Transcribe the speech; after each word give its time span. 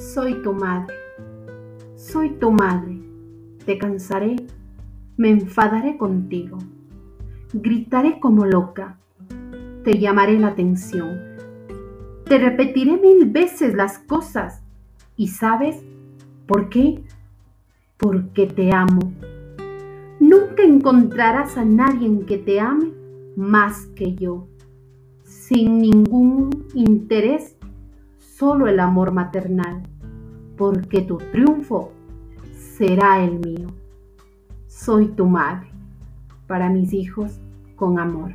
Soy 0.00 0.40
tu 0.42 0.54
madre, 0.54 0.94
soy 1.94 2.30
tu 2.30 2.50
madre. 2.50 2.98
Te 3.66 3.76
cansaré, 3.76 4.36
me 5.18 5.28
enfadaré 5.28 5.98
contigo. 5.98 6.56
Gritaré 7.52 8.18
como 8.18 8.46
loca, 8.46 8.96
te 9.84 9.98
llamaré 9.98 10.38
la 10.38 10.48
atención. 10.48 11.20
Te 12.24 12.38
repetiré 12.38 12.96
mil 12.96 13.26
veces 13.26 13.74
las 13.74 13.98
cosas. 13.98 14.62
¿Y 15.16 15.28
sabes 15.28 15.84
por 16.46 16.70
qué? 16.70 17.04
Porque 17.98 18.46
te 18.46 18.72
amo. 18.72 19.12
Nunca 20.18 20.62
encontrarás 20.62 21.58
a 21.58 21.64
nadie 21.66 22.24
que 22.24 22.38
te 22.38 22.58
ame 22.58 22.90
más 23.36 23.84
que 23.94 24.14
yo, 24.14 24.48
sin 25.24 25.78
ningún 25.78 26.66
interés, 26.72 27.58
solo 28.18 28.66
el 28.66 28.80
amor 28.80 29.12
maternal, 29.12 29.82
porque 30.60 31.00
tu 31.00 31.16
triunfo 31.32 31.90
será 32.52 33.24
el 33.24 33.38
mío. 33.38 33.68
Soy 34.66 35.08
tu 35.08 35.24
madre, 35.24 35.70
para 36.46 36.68
mis 36.68 36.92
hijos 36.92 37.40
con 37.76 37.98
amor. 37.98 38.32